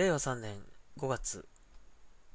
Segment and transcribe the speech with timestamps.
[0.00, 0.54] 令和3年
[0.96, 1.46] 5月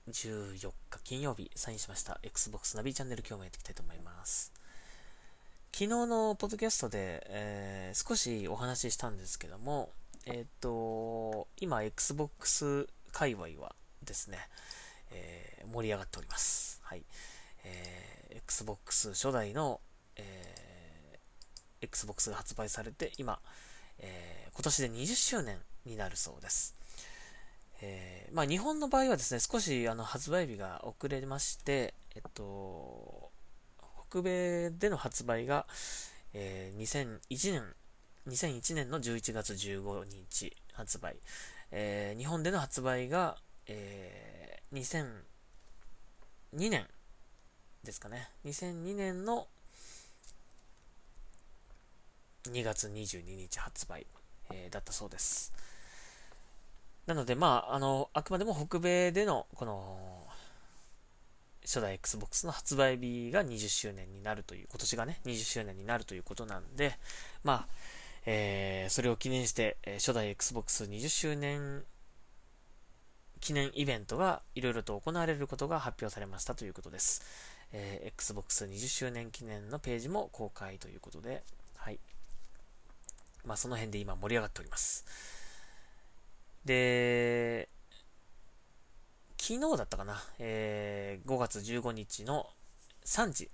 [0.08, 4.54] 14日金曜日サインしました Xbox ナビチャンネル今日もやっていきたいと思います。
[5.74, 9.90] 昨日のポッドキャストで、えー、少しお話ししたんですけども、
[10.28, 14.38] えっ、と、今 Xbox 界隈はですね、
[15.10, 16.80] えー、盛り上がっております。
[16.84, 17.04] はい。
[17.64, 19.82] えー、Xbox 初代の、
[20.18, 23.40] えー、Xbox が発売されて今、
[23.98, 26.76] えー、今年で20周年になるそうです。
[27.82, 33.32] えー、まあ、日本の場合はですね、少しあの発売日が遅れまして、えっと、
[34.10, 35.66] 北米での発売が、
[36.34, 36.82] えー、
[37.30, 37.64] 2001年、
[38.28, 41.18] 2001年の11月15日発売、
[41.72, 44.80] えー、日本での発売が、えー、
[46.58, 46.88] 2002年
[47.84, 49.48] ですかね、2002年の
[52.46, 54.06] 2月22日発売、
[54.52, 55.52] えー、だったそうです。
[57.06, 60.28] なので、まあ、あの、あくまでも北米での、この、
[61.62, 66.98] 初代 Xbox の発売日が20周年になるという、今年がね、20周年になるということなんで、
[67.44, 67.68] まあ、
[68.26, 71.84] えー、それを記念して、え初代 Xbox20 周年
[73.40, 77.22] 記念イベントがいろいろと行われることが発表されましたということです。
[77.72, 81.44] えー、Xbox20 周年記念のページも公開ということで、
[81.76, 82.00] はい。
[83.46, 85.06] まあ、その辺で今盛り上がっております。
[86.66, 87.70] で、
[89.40, 92.48] 昨日だったかな、えー、5月15日の
[93.06, 93.50] 3時。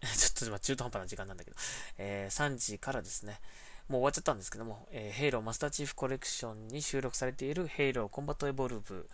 [0.02, 1.56] ちょっと今中途半端な時間なんだけど、
[1.98, 3.40] えー、3時からですね、
[3.88, 9.08] もう終わっちゃったんですけども、えー、ヘイローマスターチーフコレクションに収録されているヘイローコンバットエボルブ、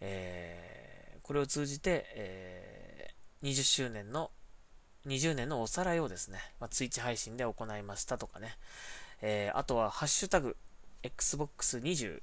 [0.00, 4.30] えー、これを通じて、えー、20周年の、
[5.06, 8.56] 20年のおさらいをですね、まあ、ツイッチ配信で行いましたとかね、
[9.22, 10.56] えー、あとはハッシュタグ、
[11.02, 12.20] Xbox20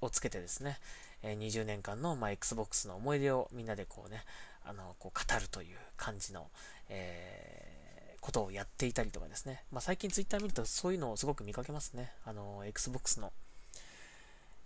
[0.00, 0.78] をつけてですね、
[1.22, 4.24] え20年間の、まあ、Xbox の思い出をみんなでこうね、
[4.64, 6.48] あの、こう語るという感じの、
[6.88, 9.64] えー、ことをやっていたりとかですね。
[9.72, 12.12] まあ、最近 Twitter 見るとそういうのをすごく見かけますね。
[12.24, 13.32] あの、Xbox の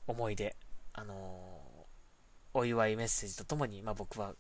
[0.06, 0.56] 思い出、
[0.92, 1.60] あの、
[2.54, 4.34] お祝いメッセージとともに、まあ、僕は、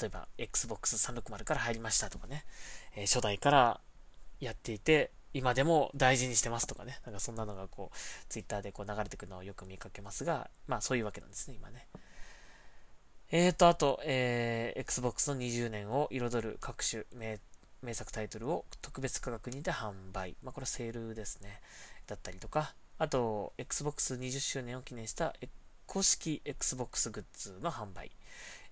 [0.00, 2.44] 例えば Xbox360 から入りましたとかね、
[2.96, 3.80] えー、初代から
[4.40, 7.96] やっていて、今でも大事にしてますとかね、なんかそんなのがこう、
[8.28, 11.88] ツイッターでこう流れてくるのをよく見かけますが、まあそういうわけなんですね、今ね。
[13.32, 17.40] えーと、あと、えー、Xbox の20年を彩る各種名
[17.82, 20.36] 名作タイトルを特別価格にて販売。
[20.42, 21.60] まあこれはセールですね。
[22.06, 25.34] だったりとか、あと、Xbox 20周年を記念した
[25.86, 28.12] 公式 Xbox グッズの販売。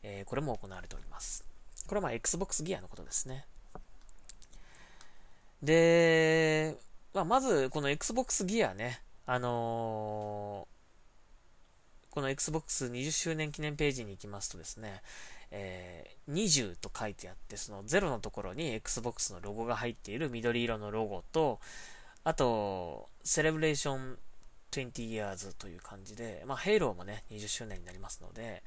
[0.05, 1.45] えー、これも行われております。
[1.89, 3.47] これはまあ Xbox ギアのことですね。
[5.63, 6.77] で、
[7.15, 15.03] まあ、まず、この Xbox ギアね、あのー、この Xbox20 周年記念ページに行きますとですね、
[15.51, 21.61] えー、20と書いてあって、その0のところに Xbox のロゴが入っている緑色のロゴと、
[22.25, 24.19] あと、セレブレーション
[24.73, 28.63] 20 years という感じで、まあ、ヘイローもね、20周年になりますので、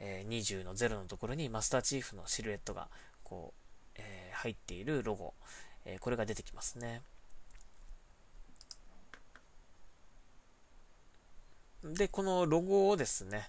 [0.00, 2.88] えー、20の0のところにマスターチーフのシルエットが、
[3.22, 5.34] こう、えー、入っているロゴ、
[5.84, 7.02] えこれが出てきますね。
[11.82, 13.48] で、このロゴをですね、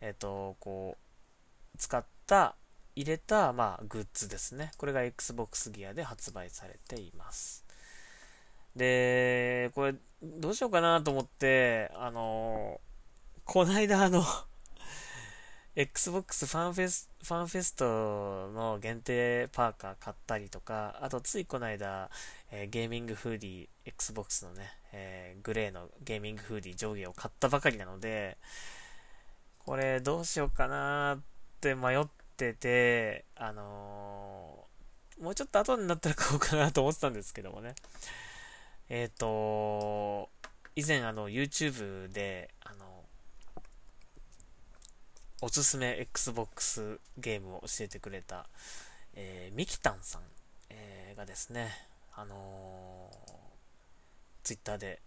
[0.00, 0.96] えっ、ー、と、こ
[1.74, 2.56] う、使った、
[2.94, 4.72] 入れた、まあ、グッズですね。
[4.78, 7.64] これが Xbox ギアで発売されています。
[8.74, 12.80] で、これ、どうしようかなと思って、あの、
[13.44, 14.24] こないだあの
[15.76, 17.84] Xbox ファンフェス、ファンフェスト
[18.54, 22.08] の限定パーカー買ったりとか、あとついこの間、
[22.50, 28.38] えー、ゲーミングフーディー、Xbox のね、えー、グレーのゲーミングフーディー上下を買ったばかりなので、
[29.58, 31.20] これどうしようかなっ
[31.60, 32.06] て迷っ
[32.38, 37.74] てて、あのー、もうちょっと後になったら買おうかなと思ってたんですけどもね。
[38.88, 40.30] えっ、と、
[40.74, 42.85] 以前あの YouTube で、あの、
[45.42, 48.46] おすすめ Xbox ゲームを教えてくれた、
[49.14, 50.22] えー、ミキタンさん、
[50.70, 51.70] えー、がですね、
[52.14, 55.02] あのー、Twitter で、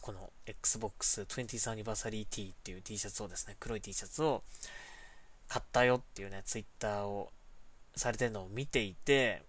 [0.00, 4.42] この Xbox 20th Anniversary T っていう T シャツをですね、黒い T シャツを
[5.46, 7.30] 買ったよっていうね、Twitter を
[7.94, 9.42] されてるのを見ていて、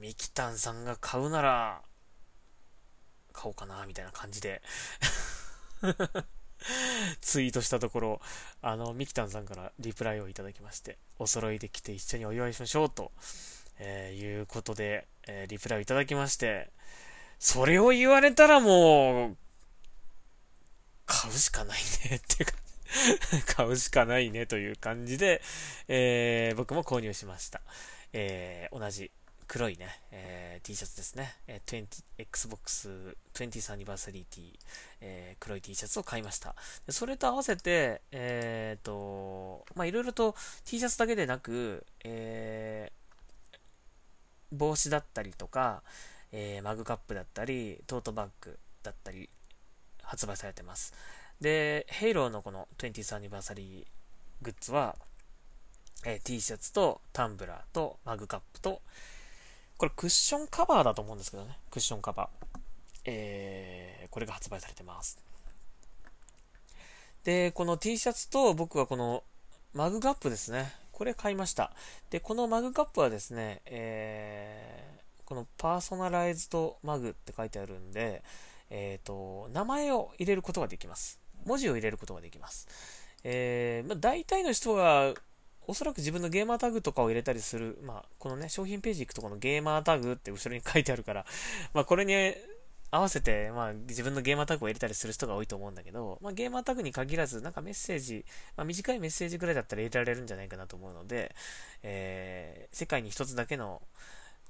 [0.00, 1.82] ミキタンさんが買うなら、
[3.34, 4.62] 買おうかな、みたいな感じで。
[7.20, 8.20] ツイートしたところ、
[8.62, 13.12] あの、ミキタンさんからリプライをいただきまして、お揃いで来て一緒にお祝いしましょうと、
[13.78, 16.70] えー、いうことで、えー、リプライをいただきまして、
[17.38, 19.36] それを言われたらもう、
[21.06, 21.80] 買うしかない
[22.10, 22.52] ねってか
[23.56, 25.42] 買うしかないねという感じで、
[25.88, 27.60] えー、僕も購入しました。
[28.12, 29.10] えー、同じ
[29.46, 31.34] 黒いね、えー、T シャツですね。
[31.46, 31.86] えー、
[32.18, 34.58] Xbox 20th Anniversary T、
[35.00, 36.54] えー、黒い T シャツを買いました。
[36.88, 43.58] それと合わせて、えーと、まあ、いろいろと T シャツだけでなく、えー、
[44.52, 45.82] 帽子だったりとか、
[46.32, 49.28] えー、マグカップだったり、トートバッグだったり、
[50.02, 50.94] 発売されてます。
[51.40, 53.86] で、ヘイローのこの 20th Anniversary
[54.42, 54.96] グッズは、
[56.04, 58.82] えー、T シャツとタンブラーとマグカップと、
[59.76, 61.58] これクッションカバーだと思うんですけどね。
[61.70, 62.46] クッションカバー。
[63.06, 65.18] えー、これが発売されてます。
[67.24, 69.24] で、この T シャツと僕はこの
[69.72, 70.72] マグカップですね。
[70.92, 71.72] これ買いました。
[72.10, 78.22] で、このマグカップはですね、えー、このパーソナライズドマグって書いてあるんで、
[78.70, 81.20] えっ、ー、と、名前を入れることができます。
[81.44, 82.68] 文字を入れることができます。
[83.24, 85.14] えー、まあ、大体の人が
[85.66, 91.26] おそらく自分のゲーマータグとかを入れたりする、まあ、このね、商品ページ行くとこのゲーマータグって後ろに書いてあるから、
[91.72, 92.14] まあ、これに
[92.90, 98.24] 合わせて、まあ、自分のゲーマータグを入れたりする人が多いと思うんだけど、まあ、ゲーマータグに限らず、なんかメッセージ、
[98.56, 101.34] まあ、短いメッセージぐらいだったら入れられるんじゃないかなと思うので、
[101.82, 103.82] えー、世界に一つだけの、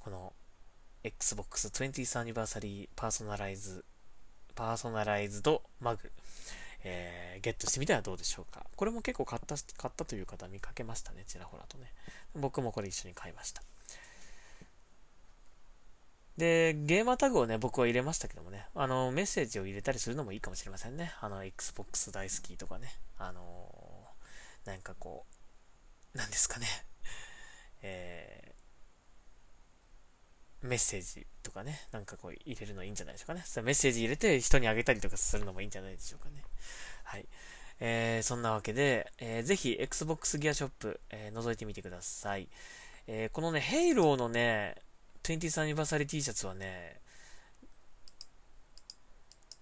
[0.00, 0.32] この、
[1.02, 3.25] Xbox 20th Anniversary パーソ
[6.84, 8.66] えー、ゲットしてみてはどうでしょうか。
[8.76, 11.92] これも結構買った、買ったという方見かけましたね、ちらほらとね。
[12.34, 13.62] 僕もこれ一緒に買いました。
[16.36, 21.12] で、ゲーマータグをね、僕は入れましたけどもね、あの、メッセージを入れたりするのもいいかもしれませんね。
[21.20, 25.25] あの、Xbox 大好きとかね、あのー、なんかこ
[26.14, 26.66] う、なんですかね、
[27.82, 28.53] え
[30.64, 33.43] メッセージとかね、なんかこう入れるのいいんじゃないでしょうかね。
[33.44, 36.43] そメッセージ入れて人にあげたりとかするのもいいんじゃないでしょうかね。
[37.05, 37.26] はい。
[37.81, 42.49] えー、そんなわけで、えー、ぜひ Xbox ギアショップ、えー、覗いてみてください。
[43.06, 44.76] えー、このね、ヘイローのね、
[45.22, 47.00] 20th アニバーサリー T シャツはね、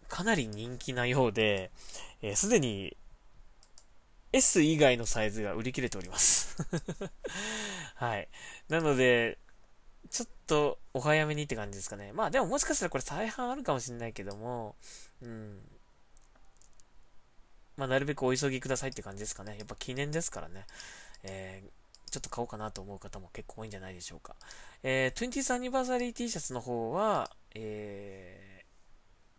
[0.08, 1.72] かなり人気なようで、
[2.20, 2.96] す、えー、で、に
[4.32, 6.56] S 以外のサイズが売り切れております
[7.96, 8.28] はい。
[8.69, 9.38] なので、
[10.12, 12.12] ちょっとお早めにって感じですかね。
[12.12, 14.76] まあでももしかしたらこれ再販あるかもしれないけども、
[15.23, 15.59] うん。
[17.79, 19.56] まあなるべくお急ぎくださいって感じですかね。
[19.56, 20.67] やっぱ記念ですからね。
[21.23, 24.37] えー、ちょっと買おうかなと思う方も結構多いんじゃないでしょうか。
[24.82, 28.67] えー、20th Anniversary T シャツの方は、え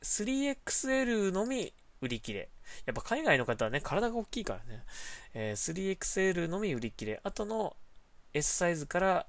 [0.02, 1.72] ー、3XL のみ
[2.02, 2.50] 売り切れ。
[2.88, 4.84] やっぱ海外の方はね、体が大きいからね。
[5.36, 7.20] えー、3XL のみ売り切れ。
[7.24, 7.76] あとの
[8.34, 9.28] S サイズから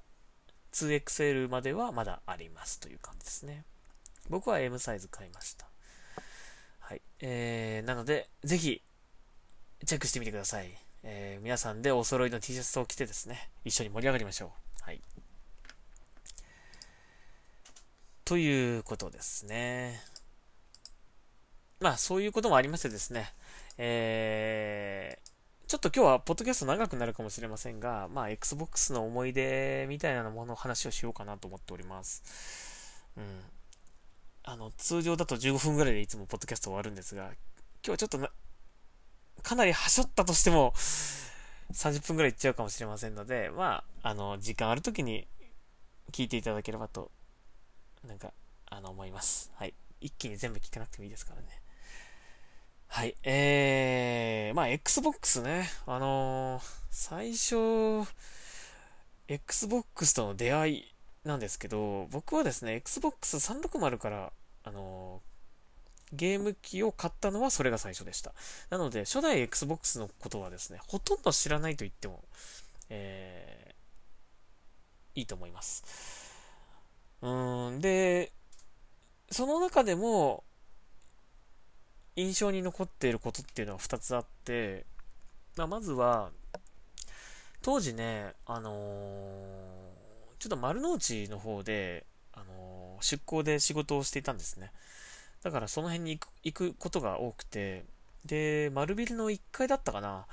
[0.75, 3.63] 2XL まではまだありますという感じですね。
[4.29, 5.67] 僕は M サイズ買いました。
[6.79, 7.01] はい。
[7.21, 8.81] えー、なので、ぜひ、
[9.85, 10.77] チェックしてみてください。
[11.03, 14.49] えー、皆さんでお揃いの T シャツを着てですね、一緒に盛り上がりましょう。
[14.83, 15.01] はい。
[18.25, 20.01] ということですね。
[21.79, 23.33] まあ、そういうこともありましてですね、
[23.77, 25.34] えー、
[25.67, 33.03] ちょっと今日はポッドキャスト長くなるかもしれませんが、まあ、Xbox の思い出みたいなものの話をしようかなと思っております。
[33.17, 33.23] うん。
[34.43, 37.33] あの、通常だと15分ぐらいでいつもポッドキャスト終わるんですが、今
[37.85, 38.29] 日はちょっとな、
[39.41, 40.73] かなりはしょったとしても、
[41.73, 45.27] 30分ぐらいいっちゃうかもしれませんので、まあ、あの、時間ある時に
[46.11, 47.09] 聞いていただければと、
[48.07, 48.33] なんか、
[48.67, 49.51] あの、思います。
[49.55, 49.73] はい。
[49.99, 51.64] 一気に全部聞かなくてもいいですからね。
[52.95, 53.15] はい。
[53.23, 55.67] えー、まあ、Xbox ね。
[55.85, 58.09] あのー、最初、
[59.27, 64.31] Xbox との出会いなんですけど、僕はですね、Xbox 360から、
[64.63, 68.33] あのー、ゲーム機を買ったのはそれが最初でした。
[68.69, 72.23] なので、初代 Xbox のことはですね、ほとんど知らないと言っても、
[72.87, 75.83] えー、いいと思います。
[77.21, 78.31] うん、で、
[79.31, 80.44] その中でも、
[82.15, 84.85] 印象に残っていることっていうのは2つあって、
[85.57, 86.31] まあ、まずは、
[87.61, 88.73] 当時ね、あのー、
[90.37, 94.71] ちょっと丸の内の方で、あのー、出向で仕事をしていたんですね。
[95.41, 97.85] だからその辺に行く行くことが多くて、
[98.25, 100.27] で、丸ビルの1階だったかな、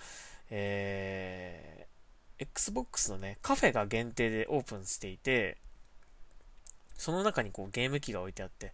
[0.50, 5.58] えー、Xbox のね、カフェが限定でオープンしていて、
[7.02, 8.70] その中にこうゲーム機が置いてあって、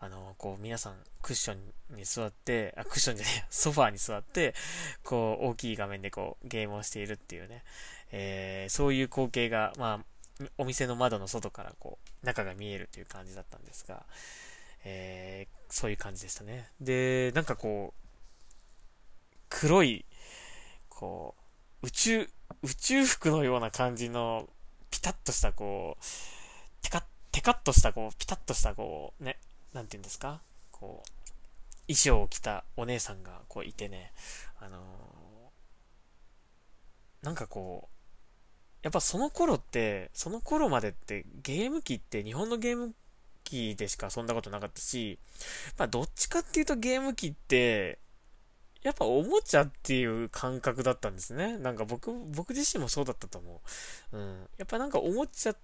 [0.00, 4.54] あの、こう皆さんクッションに座って、あ、クッションじゃねえ、ソファーに座って、
[5.02, 7.64] こう大きい画面でこうゲームをしているっていうね、
[8.12, 14.04] えー、そういう光景が、まあ、お店の窓の外からこう、中が見えるという感じだったんですが、
[14.84, 16.68] えー、そういう感じでしたね。
[16.82, 18.08] で、なんかこう、
[19.48, 20.04] 黒い、
[20.90, 21.34] こ
[21.82, 22.28] う、宇宙、
[22.62, 24.46] 宇宙服のような感じの、
[24.90, 26.04] ピタッとしたこう、
[26.82, 29.38] テカッ、テカッとしたこう、ピタッとしたこう、ね、
[29.72, 30.40] なんて言うんですか？
[30.70, 31.08] こう、
[31.86, 34.12] 衣装を着たお姉さんがこういてね、
[34.58, 37.90] あのー、なんかこう、
[38.82, 42.94] やっぱその頃って、その頃までってゲーム機って日本のゲーム
[43.44, 45.18] 機でしか遊んだことなかったし、
[45.78, 47.98] まあどっちかっていうとゲーム機って、
[48.82, 51.58] やっぱおもちゃっていう感覚だったんですね。
[51.58, 53.60] なんか僕、僕自身もそうだったと思
[54.12, 54.16] う。
[54.16, 54.48] うん。
[54.56, 55.60] やっぱなんかおもちゃって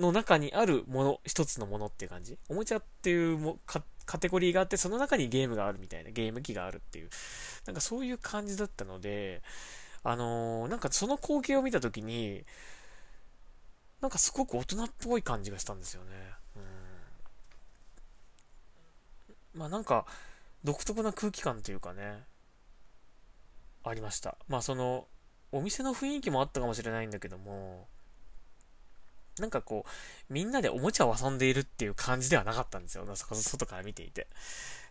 [0.00, 2.38] の中にあるもの、一つのものっていう感じ？
[2.48, 7.10] おもちゃっていうもカテゴリーがあって、その中にゲームがあるみたいな、ゲーム機があるっていう。
[7.66, 9.42] なんかそういう感じだったので、
[10.02, 12.44] あのー、なんかその光景を見たときに、
[14.00, 16.10] なんかすごく大人っぽい感じがしたんですよね。
[19.54, 19.60] うん。
[19.60, 20.06] まあなんか、
[20.64, 22.24] 独特な空気感というかね、
[23.84, 24.36] ありました。
[24.48, 25.06] まあその、
[25.52, 27.88] お店の雰囲気もあったかもしれないんだけども、
[29.38, 33.06] なんかこう、みんなでおもちゃを遊んでいるっていう感じではなかったんですよ。
[33.14, 34.26] 外から見ていて。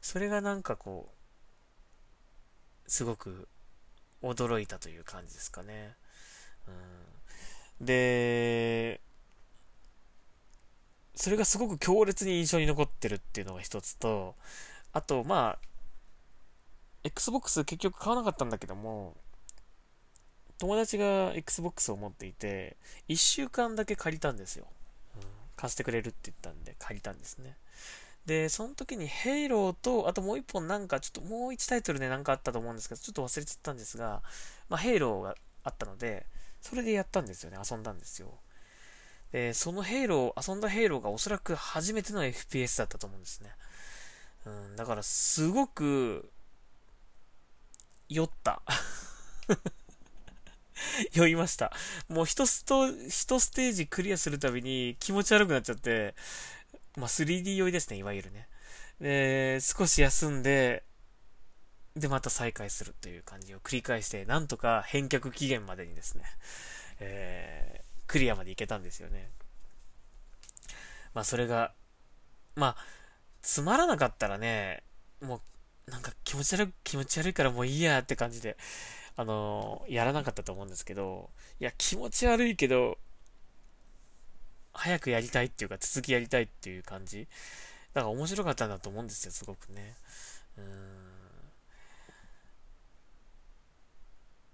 [0.02, 1.14] それがなんかこ
[2.88, 3.48] う、すごく
[4.22, 5.96] 驚いたという感じですかね。
[6.68, 9.02] うん、で、
[11.16, 14.36] それがすごく強烈に印象に残ってるっていうのが一つと、
[14.94, 15.70] あと、まあ、
[17.04, 19.16] Xbox 結局買わなかったんだけども、
[20.60, 24.68] 友達が Xbox を持っていて、1週間だけ借りたんですよ。
[25.16, 25.22] うん、
[25.56, 27.58] 貸してくれるって言ったんで借りたんですね。
[28.26, 34.22] で、その時にヘイローと、あともう一本なんか、ちょっともう一タイトルでなんかあったと思うんですけど、ちょっと忘れちゃったんですが、
[34.70, 36.28] まあ、ヘイローがあったので、
[36.62, 37.58] それでやったんですよね。
[37.58, 38.38] 遊んだんですよ。
[39.32, 43.52] で、そのヘイロー、遊んだヘイローがおそらく初めての FPS だったと思うんですね。
[44.46, 46.30] うん、だからすごく、
[48.10, 48.62] 酔った。
[51.14, 51.72] 酔いました。
[52.08, 56.16] もう一スト、一ステージクリアするたびに気持ち悪くなっちゃって、
[56.98, 58.48] まあ、3D 酔いですね、いわゆるね。
[59.00, 60.84] で、少し休んで、
[61.96, 66.24] で、また再開するという感じを繰り返して、なんとか返却期限までにですね、
[67.00, 69.30] えー、クリアまで行けたんですよね。
[71.14, 71.74] まあ、それが、
[72.56, 72.76] まあ、
[73.42, 74.84] つまらなかったらね、
[75.22, 75.42] も
[75.88, 78.58] う、なんか気持ち悪い、気持ち悪いからもういいやって感じで、
[79.20, 82.98] あの、やらなかったと思うんですけど、いや、気持ち悪いけど、
[84.72, 87.28] 早くやりたいっていうか、続きやりたいっていう感じ。
[87.94, 89.98] だから面白かったんだと思うんですよ、すごくね。
[90.58, 90.66] うん。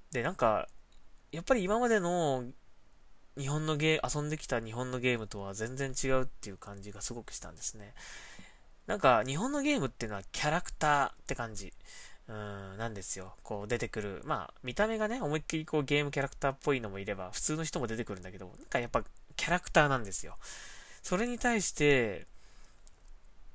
[0.10, 0.68] で、なんか、
[1.32, 2.46] やっぱり今までの
[3.38, 7.94] 日本のゲー、遊んできた日本のゲームとは全然違うっていう感じがすごくしたんですね。
[8.88, 11.72] なんか、日本のゲームっていうのはキャラクターって感じ。
[12.28, 13.36] うん、なんですよ。
[13.44, 14.22] こう出てくる。
[14.26, 19.04] まあ、見た目がね、思いっきりこうゲームキャラクターっぽいのもいれば、普通の人も出てくるんだけど、なんかやっぱ
[19.36, 20.36] キャラクターなんですよ。
[21.04, 22.26] それに対して、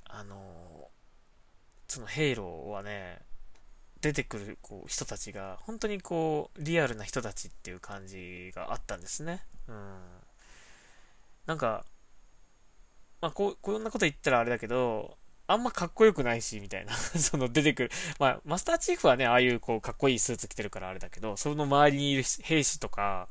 [0.04, 0.88] あの、
[1.88, 3.18] そのヘイローはね、
[4.00, 9.42] 出てくるこう人たちが、本当にこう、リアルな人たちっていう感じがあったんですね。
[9.66, 9.98] うん。
[11.46, 11.84] なんか、
[13.20, 15.18] まあ、こう、こんなこと言ったらあれだけど、
[15.50, 17.90] あんまかっこよくないし、みたいな その出てくる。
[18.18, 23.28] まあ、マスターチーフはね、ああいうこう、かっこいいスーツ着てるからあれだけど、その周りにいる兵士とか、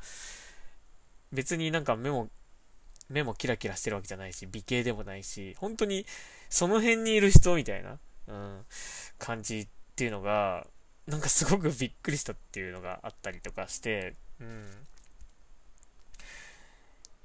[1.31, 2.29] 別になんか目も
[3.09, 6.05] 目もキラキラしてるわけじゃないし、美形でもないし、本当に
[6.49, 8.65] その辺にいる人みたいな、うん、
[9.17, 10.67] 感じっていうのが、
[11.07, 14.65] なんかすごくびっくりしたっていうのがあったりとかして、うん。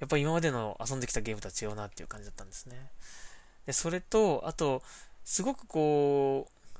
[0.01, 2.91] やっぱ今までの遊んできたゲームとは違うなっていう感じだったんですね。
[3.67, 4.83] で、それと、あと、
[5.25, 6.79] すごくこう、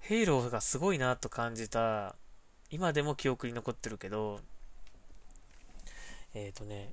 [0.00, 2.16] ヘイローがすごいなと感じた、
[2.70, 4.40] 今でも記憶に残ってるけど、
[6.34, 6.92] えっ、ー、とね、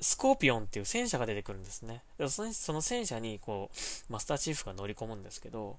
[0.00, 2.02] スコーピオンっていう戦車が出てくるんですね。
[2.28, 5.78] その戦車に、こう、マスターチーフが乗り込むんですけど、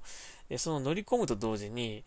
[0.50, 2.03] でその乗り込むと同時に、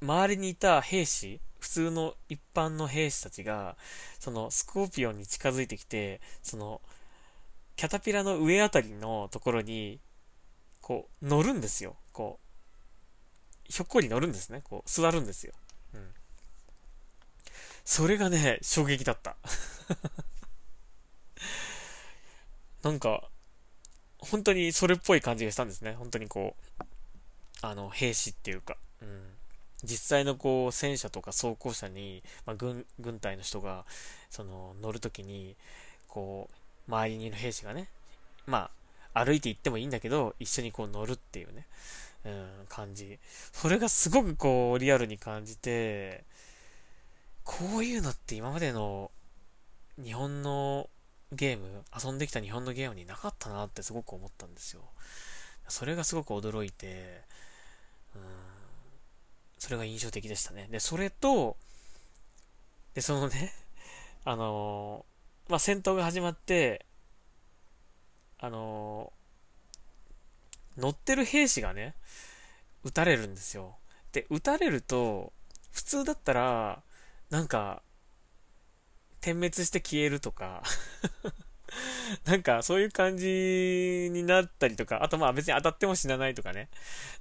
[0.00, 3.76] 周りにいた兵士、普通の一般の兵士たちが、
[4.18, 6.80] そのスコーピオンに近づいてきて、その、
[7.78, 10.00] キャタピラの上あたりのところに、
[10.80, 11.94] こう、乗るんですよ。
[12.12, 14.62] こう、ひょっこり乗るんですね。
[14.64, 15.52] こう、座るんですよ。
[15.94, 16.10] うん。
[17.84, 19.36] それがね、衝撃だった。
[22.82, 23.30] なんか、
[24.18, 25.92] 本当にそれっぽい感じがしたんですね。
[25.92, 26.84] 本当にこう、
[27.62, 29.36] あの、兵士っていうか、うん。
[29.84, 33.86] 実際のこう、戦車とか装甲車に、まあ、軍、軍隊の人が、
[34.30, 35.56] その、乗るときに、
[36.08, 36.57] こう、
[36.88, 37.88] 周りにいる兵士がね、
[38.46, 38.70] ま
[39.14, 41.66] あ歩いて行ってもいいんだけど、一緒にこう乗るっていうね、
[42.24, 43.18] うん、感じ。
[43.52, 46.24] それがすごくこう、リアルに感じて、
[47.44, 49.10] こういうのって今までの
[50.02, 50.88] 日本の
[51.32, 54.82] ゲーム、遊んできた日本のゲームになかったなってすごく思ったんですよ。
[55.68, 57.22] それがすごく驚いて、
[58.14, 58.22] うん、
[59.58, 60.68] それが印象的でしたね。
[60.70, 61.56] で、それと、
[62.94, 63.52] で、そのね、
[64.24, 65.04] あの、
[65.48, 66.84] まあ、戦闘が始まって、
[68.38, 71.94] あのー、乗ってる兵士がね、
[72.84, 73.76] 撃たれるんですよ。
[74.12, 75.32] で、撃たれると、
[75.72, 76.82] 普通だったら、
[77.30, 77.82] なんか、
[79.20, 80.62] 点滅して消えるとか
[82.24, 86.68] なんかそういう感じになったりとか、あとまあ別に当たっても死なないとかね。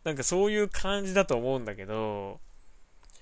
[0.04, 2.40] なんかそういう感じだと思うんだけど、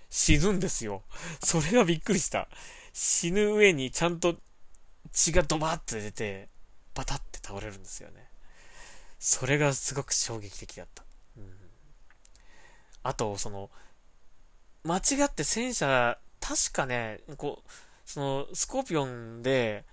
[0.09, 1.03] 死ぬんですよ。
[1.43, 2.47] それがびっくりした。
[2.93, 4.37] 死ぬ上にちゃんと
[5.11, 6.49] 血がドバーって出て、
[6.93, 8.27] バタって倒れるんですよね。
[9.19, 11.03] それがすごく衝撃的だった。
[11.37, 11.51] うん、
[13.03, 13.69] あと、その、
[14.83, 17.69] 間違って戦車、確かね、こう、
[18.05, 19.83] その、スコーピオンで、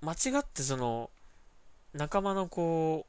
[0.00, 1.10] 間違ってその、
[1.92, 3.06] 仲間のこ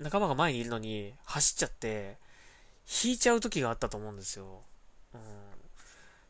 [0.00, 2.16] う、仲間が前にいるのに走っちゃって、
[3.04, 4.62] 引いちゃう時があったと思うんですよ。
[5.14, 5.20] うん。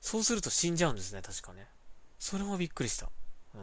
[0.01, 1.67] そうすると死んじゃうんですね、確かね。
[2.19, 3.11] それもびっくりした。
[3.55, 3.61] うん。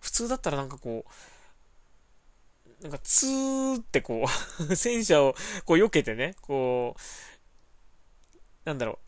[0.00, 4.26] 普通だったらなんかこう、なんかツーってこ
[4.68, 5.34] う 戦車を
[5.64, 7.00] こう避けてね、こう、
[8.64, 8.98] なんだろう、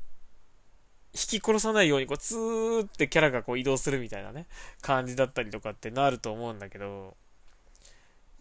[1.14, 4.46] 轢き殺さないようにこうツーってキャラがこう移動するみたいなね、
[4.80, 7.16] 感じだったりとかってなると思うんだけど、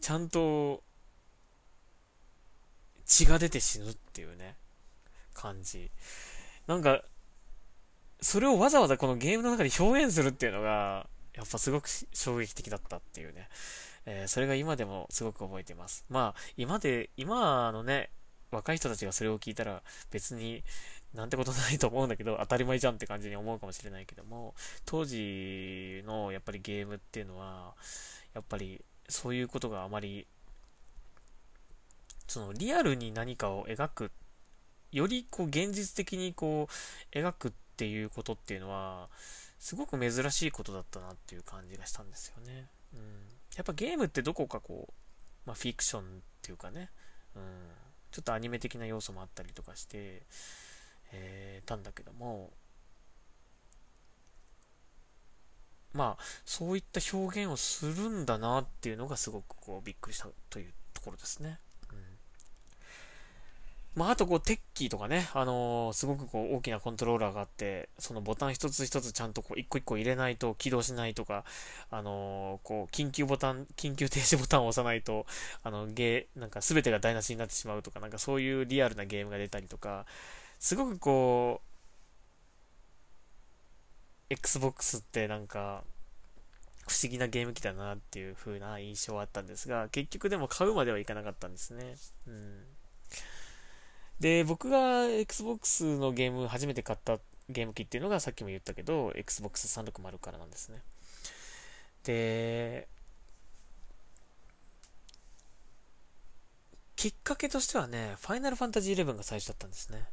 [0.02, 0.84] ちゃんと
[3.05, 4.55] 血が出て死ぬっていうね、
[5.34, 5.92] 感じ。
[6.68, 7.03] なんか、
[8.22, 13.50] それをわざわざこのゲームの中で表現するっていうのが、やっぱすごく衝撃的だったっていうね。
[14.06, 16.06] えー、それが今でもすごく覚えてます。
[16.10, 18.10] まあ、今で、今のね、
[18.51, 20.64] 若い人たちがそれを聞いたら別に
[21.16, 24.54] なんてことないと思うんだけど、当たり前じゃんって感じに思うかもしれないけども、
[24.86, 27.74] 当時のやっぱりゲームっていうのは、
[28.34, 30.28] やっぱりそういうことがあまり、
[32.28, 34.12] そのリアルに何かを描く、
[34.92, 36.68] よりこう現実的にこ
[37.14, 39.09] う描くっっていうことっていうのは、
[39.59, 42.70] すごく珍しいことだったなっていう感じがしたんですよね。
[42.94, 43.00] うん。
[43.57, 44.94] やっぱゲームってどこかこう、
[45.46, 46.05] まあフィクションっ
[46.42, 46.90] ていうかね、
[47.35, 47.42] うん。
[48.11, 50.24] ちょっとアニメ的な要素もあったりとかして、
[51.11, 52.51] えー、たんだけども、
[55.92, 61.59] まあ、そういった表現をするんだなっていうのがすごくこうびっくりしたというところですね。
[63.96, 71.46] まあ、あとこう、テッキーとかね、あのー、すごくこう、大きなコントローラーがあって、そのボタン一つ一つちゃんとこう、一個一個入れないと起動しないとか、
[71.92, 75.25] あのー、こう、緊急ボタン、緊急停止ボタンを押さないと、
[75.64, 80.05] あの、ゲー、なんか全てが台無しになってしまうとか、なんかそういうリアルなゲームが出たりとか、
[80.60, 81.75] すごくこう、
[84.34, 85.84] Xbox ってなんか、
[86.88, 91.96] 不思議なゲーム機だなっていう風な印象はあったんですが、結局でも買うまではいかなかったんですね。
[92.27, 92.75] うん。
[94.20, 100.82] で、僕が Xbox のゲーム初めて買ったゲーム機っていうのがさっきも言ったけど、Xbox 360からなんですね。
[102.04, 102.88] で、
[106.96, 110.06] きっかけとしてはね、ファイナルファンタジー11が最初だったんですね。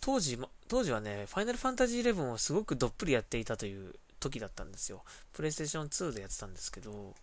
[0.00, 0.38] 当時、
[0.68, 5.04] 当時はね、ファイナルファンタジー11をすごくどっぷりやっていたという時だったんですよ。
[5.32, 7.14] プレイステーション2でやってたんですけど、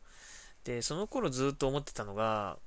[0.63, 2.57] で、その頃ずっと思ってたのが、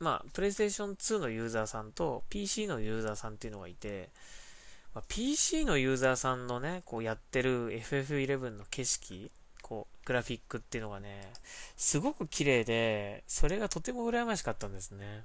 [0.00, 4.10] まあ、プレイステーション2のユーザーさんと PC のユーザーさんっていうのがいて、
[4.94, 9.30] まあ、PC のユーザーさんのね、こうやってる FF11 の景色、
[9.62, 11.32] こう、グラフィックっていうのがね、
[11.76, 15.24] すごく綺麗で、それがとても羨ましかったんですね。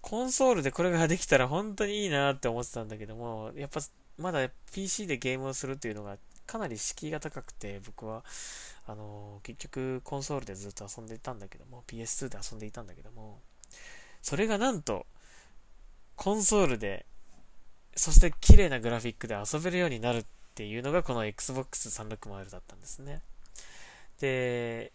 [0.00, 3.80] コンソールでこれができたら本当にいいなって思ってたんだけども、やっぱ
[4.18, 6.18] まだ PC でゲームをするっていうのが
[6.52, 8.22] かなり敷居が高くて、僕は、
[8.86, 13.40] あのー、結局コンソールでずっと遊んでいたんだけども、PS2 で遊んでいたんだけども、
[14.20, 15.06] それがなんと、
[16.14, 17.06] コンソールで、
[17.96, 23.22] そして綺麗なグラフィックで遊べるようになるっていうのがこの Xbox 360だったんですね。
[24.20, 24.92] で、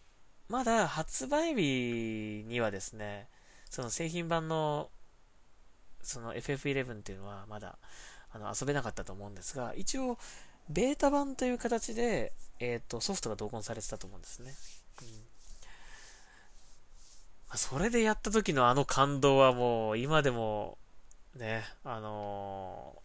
[0.49, 3.29] まだ発売日にはですね、
[3.71, 4.91] その製品版の
[6.03, 7.79] その FF11 っていうのはまだ
[8.31, 10.17] あの遊べなかったと思うんですが、一応、
[10.69, 14.53] ベータ版という形で、えっ、ー、と、ソフトが同梱されてたと思うんですね。
[17.51, 20.77] うん、それでやった時のあの感動はもう、今でも、
[21.35, 22.95] ね、あの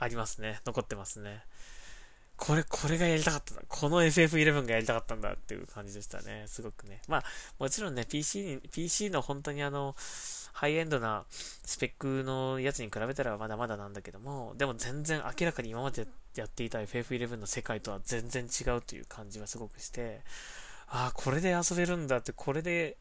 [0.00, 0.60] ー、ありますね。
[0.66, 1.44] 残ってますね。
[2.36, 3.62] これ、これがやりたかったんだ。
[3.68, 6.44] この FF11 がやりたかったんだっていう感じでしたね。
[6.48, 7.00] すごくね。
[7.06, 7.24] まあ、
[7.60, 9.94] もちろんね、PC に、PC の本当にあの、
[10.52, 20.20] ハイエンドなスペックのやつに比べたらまだまだなんだけども、でも全然明らかに今までやっていた FF11 の世界とは全然違うという感じがすごくして、
[20.88, 22.98] ああ、これで遊べるんだって、これで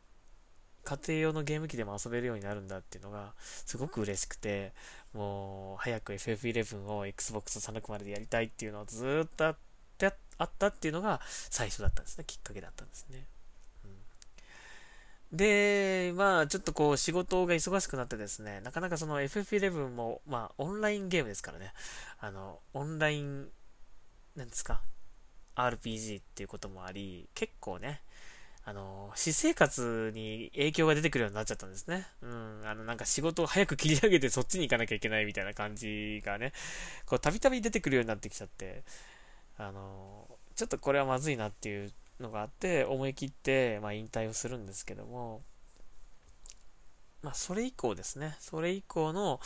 [0.84, 4.74] 家庭用のゲーム機でも遊べるようになるんだっていうのがすごく嬉しくて、
[5.14, 12.24] もう早く FF11 を Xbox 360でやりたいっていうのをずっとあったっていうのが最初だったんですね。
[12.26, 13.28] きっかけだったんですね。
[15.32, 21.74] で、まあ、ちょっとこう、仕事が忙しくなってですね、なかなかその FF11 も、まあ、オンラインゲームですからね、
[22.20, 23.48] あの、オンライン、
[24.36, 24.82] なんですか、
[25.56, 28.02] RPG っていうこともあり、結構ね、
[28.63, 32.06] あの、私生活に影響が出てくるようになっちゃったんですね。
[32.22, 32.62] うん。
[32.65, 36.54] あの、なんか仕事を早く切り上げてそっちに行かなきゃいけないみたいな感じがね、
[37.06, 38.84] こう、たびたび出てくるようになってきちゃって、
[39.58, 41.91] あの、ちょっとこれはまずいなっていう
[42.22, 45.42] のがあって、思い切って、まあ、引退をするんですけども、
[47.22, 49.40] まあ、それ以降ですね、それ以降の、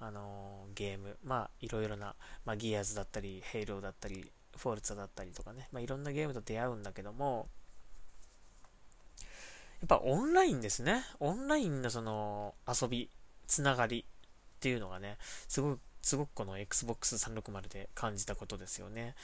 [0.00, 7.48] あのゲーム、まあ、いろいろな、まあ、ギアーズだったり、ヘイローだったり、フォルツァだったりとかね、まあ、いろんなゲームと出会うんだけども、
[9.82, 11.02] やっぱオンラインですね。
[11.18, 13.10] オンラインのその遊び、
[13.48, 19.14] つながりっていうのがね、すごく、すごくこの Xbox 360で感じたことですよね。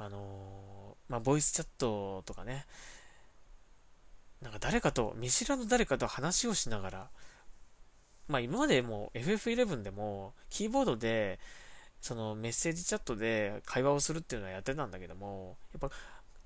[0.00, 2.64] あのー、まあ、ボイスチャットとかね、
[4.40, 7.10] なんか誰かと、見知らぬ誰かと話をしながら、
[8.26, 11.38] まあ今までも FF11 でも、キーボードで、
[12.00, 15.94] そのメッセージチャットで会話をするっていうのはやってたんだけども、やっぱ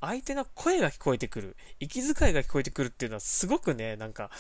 [0.01, 4.31] 相手の声が聞こえてくる、息遣いが聞こえてくるっていうのはすごくね、なんか、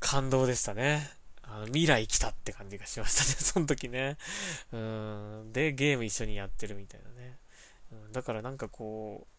[0.00, 1.08] 感動でしたね。
[1.44, 4.16] あの未来来たって感じがしましたね、その時ね。
[4.72, 5.52] うん。
[5.52, 7.38] で、ゲーム一緒にやってるみたいなね。
[8.12, 9.32] だからなんかこう、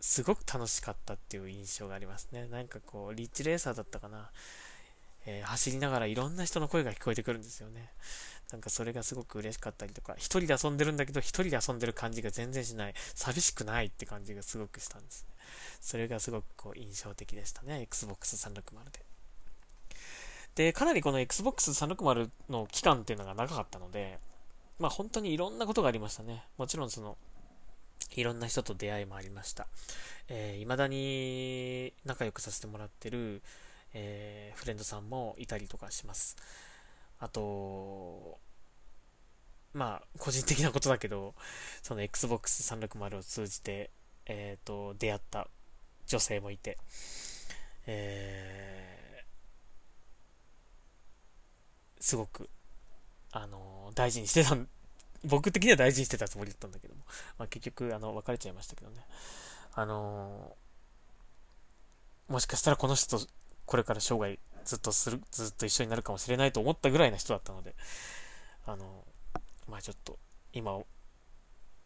[0.00, 2.46] すごく楽しかったっていう印象がありますね。
[2.48, 4.30] なんかこう、リッチレーサーだったかな。
[5.26, 7.92] えー、走りながらいろんな人の声が聞こえてくるんですよね。
[8.50, 12.94] なんかそれがすごく嬉しかったりとか、一人で遊んでるんだけど、一人で遊んでる感じが全然しない。
[13.14, 15.34] 寂しくないって感じがすごくしたんですね。
[15.80, 17.82] それがすごくこう印象的でしたね。
[17.82, 19.04] Xbox 360で。
[20.54, 24.18] で、かなりこの Xbox 360の期間っていうのが長かったので、
[24.78, 26.44] まあ本当にいろんなことがありましたね。
[26.56, 27.16] もちろんその、
[28.14, 29.66] いろんな人と出会いもありました。
[30.28, 33.42] えー、未だに仲良くさせてもらってる、
[33.94, 36.36] えー、フレンドさんもいたりとかします。
[37.18, 38.38] あと、
[39.74, 41.34] まあ、個人的なことだけど、
[41.82, 43.90] その Xbox 360を通じて、
[44.26, 45.48] えっ、ー、と、出会った
[46.06, 46.78] 女性もいて、
[47.86, 52.48] えー、すごく、
[53.32, 54.56] あの、大事にしてた
[55.24, 57.02] 僕的には大事にしてたつもりだったんだけども、
[57.38, 59.04] まあ、結局、あの、別れちゃいましたけどね。
[59.74, 60.56] あの
[62.26, 63.26] もしかしたらこの人と
[63.64, 67.74] これから生涯ずっとする、ずっと一緒になるかもしれないと思ったぐらいな人だったので、
[68.66, 69.04] あの、
[69.66, 70.18] まあちょっと、
[70.52, 70.78] 今、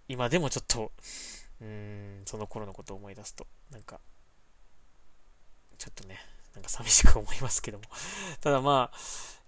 [0.08, 0.90] 今でもちょっと、
[1.60, 4.00] うーん、その頃のことを思い出すと、なんか、
[5.78, 6.18] ちょっとね、
[6.54, 7.84] なんか寂しく思いますけども。
[8.40, 8.98] ただまあ、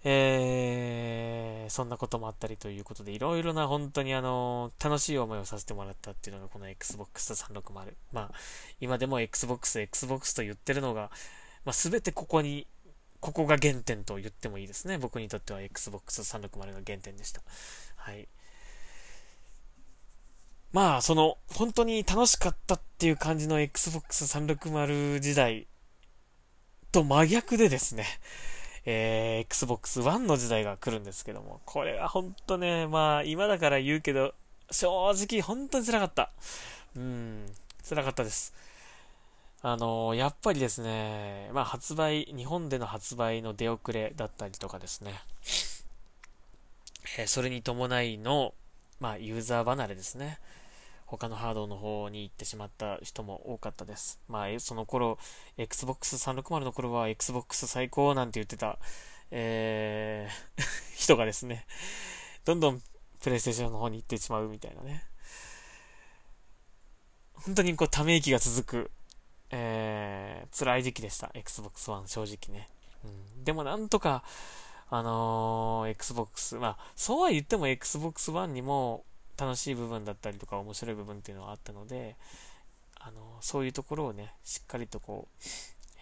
[0.03, 7.93] えー、そんなこともあったりということで、いろいろな本当にあの、楽しい思いをさせてもらったっていうのがこの Xbox 360。
[8.11, 8.31] まあ、
[8.79, 11.09] 今でも Xbox、Xbox と言ってるのが、
[11.63, 12.67] まあ、すべてここに
[13.25, 14.99] ここが原点と言ってもいいですね。
[14.99, 17.41] 僕にとっては Xbox 360が原点でした。
[17.95, 18.27] はい。
[20.71, 25.67] まあ、その、本当に楽しかったっていう感じの Xbox 360時代
[26.95, 28.05] と真逆でですね、
[28.85, 34.33] えー、Xbox One の時代が来るんですけども、これは本当ね、まあ、今だから言うけど、
[34.71, 36.31] 正直本当に辛かった。
[36.95, 37.45] うん、
[37.87, 38.53] 辛かったです。
[39.61, 45.15] あのやっぱりですね、まあ発売、日本での発売の出遅れだったりとかですね、
[47.17, 48.53] えそれに伴いの、
[49.01, 50.39] まあユーザー離れですね。
[51.17, 54.19] 他のハードの方に行ってしまった人も多かったです。
[54.27, 55.17] まあ、その頃、
[55.57, 58.79] Xbox 360の頃は Xbox 最高なんて言ってた、
[59.31, 60.63] えー
[60.95, 61.65] 人がですね、
[62.45, 62.81] どんどん
[63.21, 65.03] プレイステーションの方に行ってしまうみたいなね。
[67.33, 68.91] 本当にこう、ため息が続く
[69.51, 71.31] えー、辛い時期でした。
[71.33, 72.69] Xbox One、正直ね。
[73.03, 74.23] うん、でもなんとか、
[74.89, 79.05] あのー、Xbox、まあ、そうは言っても Xbox One にも
[79.37, 82.15] 楽しい部分だったりとか面白い部分っていうのはあったので、
[82.99, 85.43] あの、そういうところをね、しっかりとこう、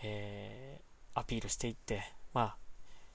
[0.03, 2.57] えー、アピールしていって、まあ、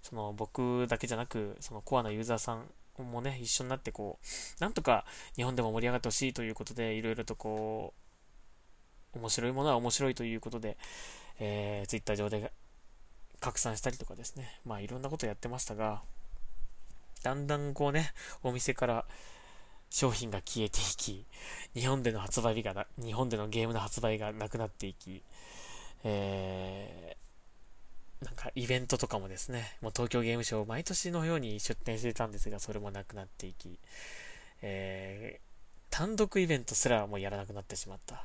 [0.03, 2.67] その僕だけじゃなく、そのコアなユーザーさん
[3.03, 5.05] もね、一緒になってこう、なんとか
[5.37, 7.95] 日本でも盛り上がってほしいということで、いろいろとこ
[9.15, 10.77] う、面白いものは面白いということで、
[11.39, 12.53] えー、Twitter 上で
[13.41, 16.03] 拡散したりとかですね、まあいろんなことやってましたが、
[17.23, 19.05] だんだんこうね、お店から
[19.91, 21.25] 商品が消えていき、
[21.75, 25.23] 日本での発売日がな、日本でのゲームの発売がなくなっていき、
[26.05, 33.79] えー、なんかイベントとかもですね、もう東京ゲームショウ毎年のように出展してたんですが、それもなくなっていき、
[34.63, 38.25] えー、単独イベントすらもうやらなくなってしまった。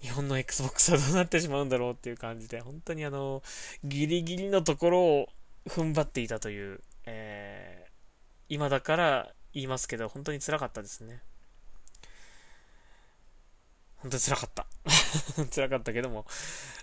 [0.00, 3.42] 日本の Xbox はどうなってしまうんだろうっていう感じで、本当にあの、
[3.84, 5.28] ギリギリのところを
[5.68, 7.90] 踏ん張っていたという、えー、
[8.48, 11.22] 今だから言いますけど、本当に辛かったですね。
[13.96, 14.66] 本当に辛かった。
[15.54, 16.26] 辛かったけども。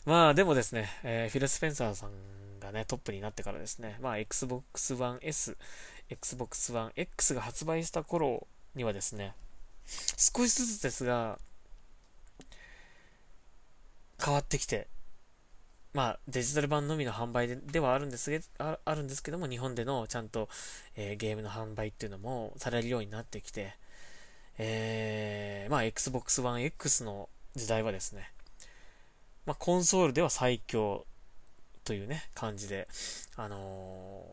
[0.06, 5.58] まあでもですね、えー、フィル・スペンサーさんがね、トップになってからですね、まあ Xbox One S、
[6.10, 9.34] Xbox One X が発売した頃にはですね、
[9.86, 11.39] 少しずつですが、
[14.23, 14.88] 変わってきて、
[15.97, 20.47] まあ、デジタル版のみの販売でではあるんですけああるんですけども、日本でのちゃんと、
[20.95, 23.75] えー、ゲームの販売っていうのもされるようになってきて、
[24.60, 28.31] えー、まあ、Xbox One X の時代はですね、
[29.47, 31.07] まあ、コンソールでは最強
[31.83, 32.88] というね、感じで、
[33.36, 34.23] あの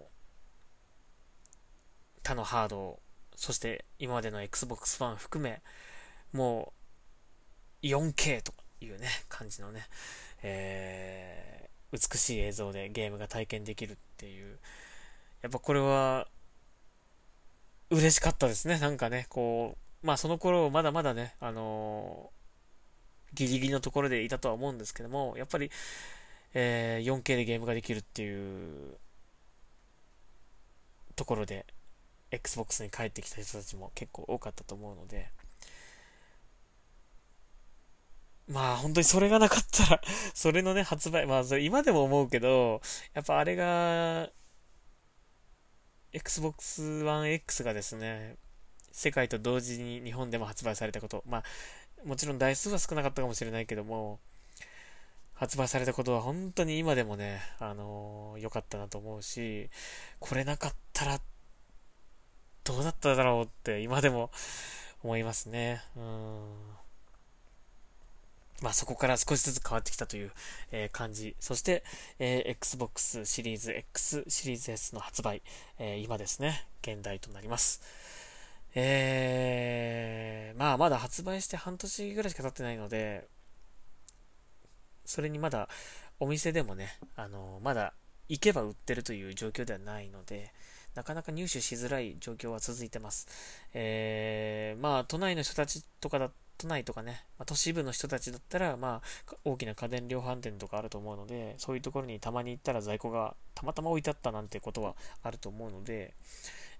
[2.20, 3.00] ー、他のハード、
[3.36, 5.62] そして今までの Xbox One 含め、
[6.30, 6.74] も
[7.82, 8.63] う 4K とか。
[8.84, 9.86] いうね、感じのね、
[10.42, 14.58] えー、美しい映像でゲームが体験できるっていう、
[15.42, 16.28] やっぱこれは、
[17.90, 25.70] 嬉しかったですね、なんかね、こう、まあその頃まだまだね、あのー、ギリギリのところでいたとは思うんですけども、やっぱり、
[26.54, 28.96] えー、4K でゲームができるっていう
[31.16, 31.66] ところで、
[32.30, 35.30] Xbox に帰ってきた人たちも結構多かったと思うので、
[38.48, 40.00] まあ本当にそれがなかったら
[40.34, 42.80] それのね、発売、まあそれ今でも思うけど、
[43.14, 44.30] やっぱあれが、
[46.12, 48.36] Xbox One X がですね、
[48.92, 51.44] 世界と同時に日本でも発売されたこと、まあ、
[52.04, 54.20] もちろん台数は少なかったかもしれないけども、
[55.34, 59.68] 発売されたことは本当に今でもね、あのー、良かったなと思うし、
[60.20, 61.20] これなかったら、
[62.62, 64.30] どうだっただろうって今でも
[65.02, 65.82] 思いますね。
[65.96, 66.83] うん。
[68.62, 70.32] まあそこから少しずつ変わってきたという、
[70.72, 71.36] えー、感じ。
[71.40, 71.84] そして、
[72.18, 75.42] えー、Xbox シリーズ X シリーズ S の発売、
[75.78, 77.82] えー、今ですね、現代となります。
[78.76, 83.28] えー、まあまだ発売して半年ぐらいしか経ってないので、
[85.04, 85.68] それにまだ
[86.18, 87.94] お店でもね、あのまだ
[88.28, 90.52] 行けば売ってるという状況ではないので、
[90.94, 93.28] なかなか入手しづらい状況は続いてます。
[93.74, 106.14] えー、まあ都内の人たちとかだ都内とかね、まあ、都市部の人たちだったら、まあ、大きな家電量販店とかあると思うので、そういうところにたまに行ったら在庫がたまたま置いてあったなんてことはあると思うので、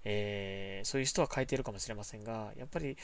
[0.03, 2.97] えー、そういう人は変えているかもしれませんが、やっぱり、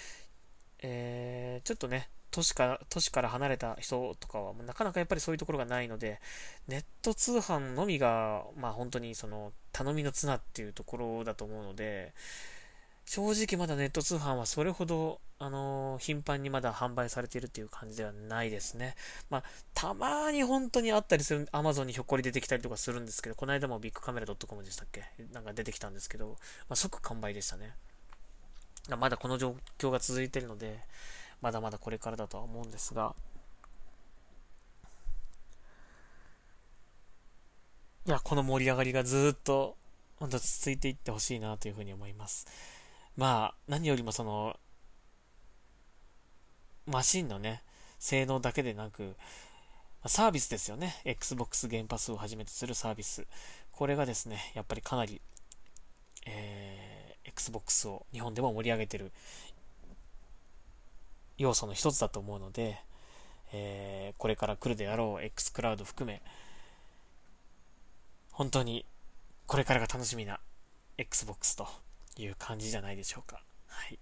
[0.80, 6.22] えー、ちょっとね、都市か、都市から離れた人とかは、なかなかやっぱりそういうところがないので、
[6.68, 12.14] ネット通販のみが、まあ本当にその、頼みの綱っていうところだと思うので、
[13.06, 18.96] 正直まだネット通販はそれほど、あのー、頻繁にまだ販売されているっていう感じではないですね。
[19.30, 25.04] まあ、たまに本当にあったりする、Amazon にひょっこり出てきたりとかするんですけど、この間もビッグカメラ .com でしたっけ？
[25.34, 26.38] なんか出てきたんですけど、
[26.70, 27.74] まあ、即完売でしたね。
[28.98, 30.80] まだこの状況が続いているので、
[31.42, 33.14] まだまだこれからだとは思うんですが、
[38.08, 39.76] いや、この盛り上がりがずっと、
[40.18, 42.48] 本当続いていってほしいなというふうに思います。
[43.22, 44.60] まあ、何よりもその、
[46.88, 47.62] マシンのね、
[48.00, 49.16] 性能だけでなく、
[50.08, 51.00] サービスですよね。
[51.06, 53.28] Xbox ゲームパスをはじめとするサービス。
[53.74, 55.22] これがですね、やっぱりかなり、
[56.26, 59.12] えー、Xbox を日本でも盛り上げてる
[61.38, 62.82] 要素の一つだと思うので、
[63.54, 66.24] えー、これから来るであろう X クラウド含め、
[68.32, 68.84] 本当に
[69.46, 70.40] これからが楽しみな
[70.98, 71.68] Xbox と
[72.18, 73.42] いう感じじゃないでしょうか。
[73.68, 74.00] はい。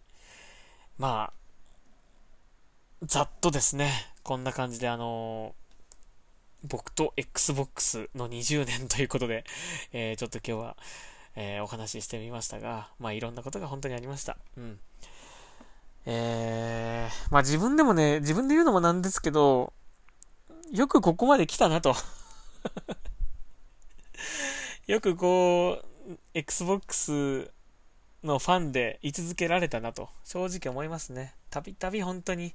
[0.98, 3.91] まあ、ざっとですね、
[4.24, 9.45] こんな感じであのー、僕と Xbox の20年ということで、
[9.93, 10.78] えー、ちょっと今日は、
[11.36, 14.36] えー、お話ししてみましたが、まあいろんなことが本当にありました。
[14.58, 14.80] うん。
[16.06, 19.72] えー、まあ自分でもね、自分で言うのもなんですけど、
[20.72, 21.95] よくここまで来たなと
[24.88, 27.52] よくこう、Xbox
[28.24, 31.34] のファンで居続けられたなと、正直思いますね。
[31.50, 32.54] たびたび本当に、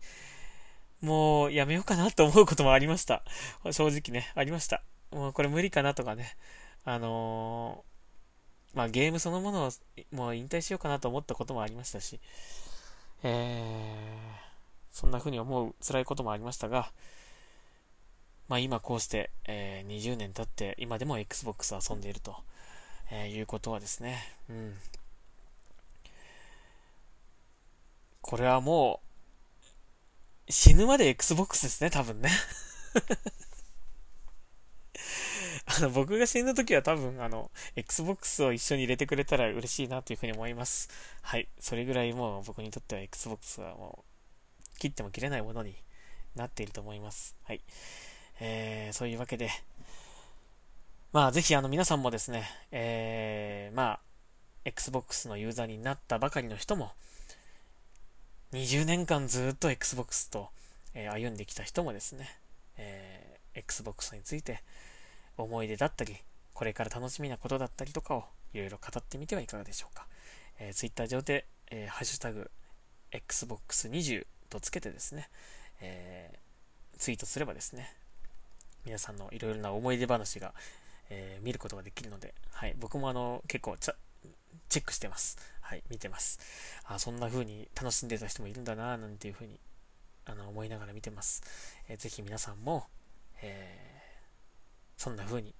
[1.00, 3.22] もうやめようかなと思うこともありました。
[3.70, 4.82] 正直ね、ありました。
[5.10, 6.36] もうこれ無理かなとかね、
[6.84, 9.70] あのー、まあゲームそのものを
[10.12, 12.20] もう引退しようかなと思ったこともありましたし、
[13.22, 14.44] えー、
[14.92, 16.90] そんな風に思う辛いこともありましたが、
[18.48, 22.36] まあ今こうして、えー、20年経って今でも Xbox 遊んでいると、
[23.10, 24.18] えー、いうことはですね、
[24.50, 24.74] うん。
[28.26, 29.02] これはも
[30.48, 32.30] う、死ぬまで Xbox ですね、多分ね。
[35.66, 40.88] あの、僕が死ぬ時は多分、あの、Xbox を一緒に入れてくれたら嬉しいなというふうに思います。
[41.20, 41.48] はい。
[41.60, 44.06] それぐらいもう僕にとっては Xbox はも
[44.74, 45.76] う、切っても切れないものに
[46.34, 47.36] なっていると思います。
[47.42, 47.60] はい。
[48.40, 49.50] えー、そういうわけで、
[51.12, 54.00] まあ、ぜひあの皆さんもですね、えー、まあ、
[54.64, 56.92] Xbox のユーザーになったばかりの人も、
[58.54, 60.48] 20年間ずっと Xbox と、
[60.94, 62.38] えー、歩んできた人もですね、
[62.76, 64.62] えー、Xbox について
[65.36, 66.14] 思い出だったり、
[66.52, 70.06] これから楽しみなことだったりとかをいろいろ語ってみてはいかがでしょうか。
[70.60, 72.48] えー、Twitter 上で、えー、ハッシュタグ
[73.10, 75.28] Xbox20 とつけてですね、
[75.80, 77.92] えー、ツイートすればですね、
[78.84, 80.54] 皆さんのいろいろな思い出話が、
[81.10, 83.90] えー、見ることができるので、はい、僕もあの、結構チ
[84.68, 85.38] チェックしてます。
[85.60, 86.38] はい、見てます。
[86.84, 89.60] あ、そんな風に楽しんでた人もいるんだな、なんていう風に、
[90.24, 91.42] あの、思いながら見てます。
[91.88, 92.86] えー、ぜひ皆さんも、
[93.42, 95.54] えー、そんな風に、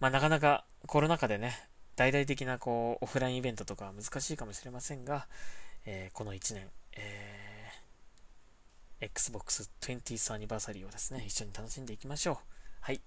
[0.00, 5.26] まあ、なかなかコロナ禍でね、大々的なこう、オフラインイベントとかは難しいかもしれませんが、
[5.84, 7.46] えー、この1年、えー
[9.00, 12.36] Xbox 20th アニバーサリーをですね、一緒に楽しんでいきましょう。
[12.80, 13.00] はい。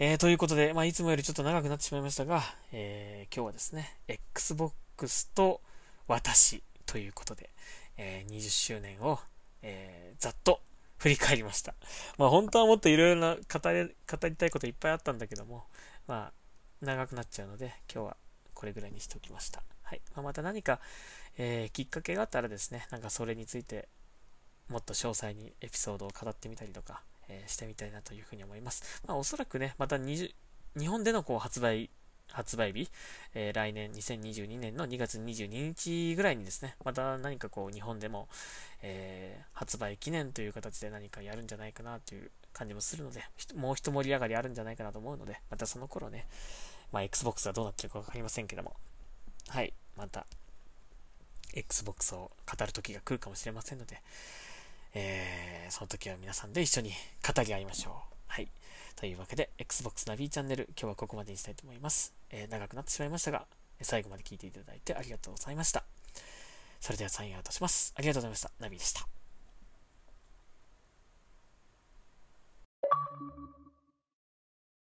[0.00, 5.60] えー、ということで、まあ、いつもよりちょっと長くなってしまいましたが、えー、今日はですね、Xbox と
[6.08, 7.50] 私ということで、
[7.96, 9.20] えー、20周年を、
[9.62, 10.60] えー、ざっと
[10.96, 11.74] 振り返りました。
[12.18, 13.40] まあ、本当はもっといろいろな語
[13.72, 15.62] り、語りたいこといっぱいあったんだけども、
[16.08, 18.16] まあ、長くなっちゃうので、今日は
[18.52, 19.62] これぐらいにしておきました。
[19.84, 20.00] はい。
[20.16, 20.80] まあ、また何か、
[21.38, 23.88] えー、きっかけがあったらですね、なんかそれについて
[24.68, 29.02] もっと詳細にエピソードを語ってみたりとか、えー、してみたいなというふうに思います。
[29.06, 30.34] まあ、おそらくね、また日
[30.86, 31.90] 本でのこう発売、
[32.28, 32.90] 発売日、
[33.34, 38.28] えー、来年2022年の2月22日ぐらいにですね、また何かこう日本でも、
[38.82, 43.22] えー、発売記念という形で何かやるんじゃないかなという感じもするので、
[43.54, 46.26] もう一盛り上がりあるんじゃないかなと思うので、またその頃ね、
[46.92, 48.74] まあ、Xbox はどうなってるかわかりませんけども、
[49.48, 50.26] はい、また
[51.54, 54.00] Xbox を語る時が来るかもしれませんので、
[54.94, 56.92] えー、その時は皆さんで一緒に
[57.26, 57.94] 語り合いましょう。
[58.26, 58.48] はい。
[58.96, 62.14] というわけで、Xbox ナビチャンネル、今日はここまでにしたいと思います。
[62.30, 63.46] えー、長くなってしまいましたが、
[63.82, 65.84] 最後まで聞いていただいてありがとうございました。
[66.80, 67.92] それではサインアウトします。
[67.96, 68.50] ありがとうございました。
[68.60, 69.23] ナビでした。